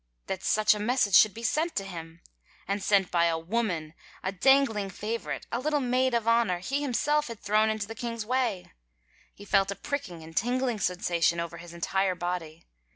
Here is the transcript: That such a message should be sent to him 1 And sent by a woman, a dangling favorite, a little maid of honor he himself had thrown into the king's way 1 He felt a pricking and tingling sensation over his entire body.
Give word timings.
That 0.25 0.41
such 0.41 0.73
a 0.73 0.79
message 0.79 1.13
should 1.13 1.35
be 1.35 1.43
sent 1.43 1.75
to 1.75 1.83
him 1.83 2.21
1 2.65 2.65
And 2.69 2.83
sent 2.83 3.11
by 3.11 3.25
a 3.25 3.37
woman, 3.37 3.93
a 4.23 4.31
dangling 4.31 4.89
favorite, 4.89 5.45
a 5.51 5.59
little 5.59 5.79
maid 5.79 6.15
of 6.15 6.27
honor 6.27 6.57
he 6.57 6.81
himself 6.81 7.27
had 7.27 7.39
thrown 7.39 7.69
into 7.69 7.85
the 7.85 7.93
king's 7.93 8.25
way 8.25 8.63
1 8.63 8.71
He 9.35 9.45
felt 9.45 9.69
a 9.69 9.75
pricking 9.75 10.23
and 10.23 10.35
tingling 10.35 10.79
sensation 10.79 11.39
over 11.39 11.57
his 11.57 11.75
entire 11.75 12.15
body. 12.15 12.65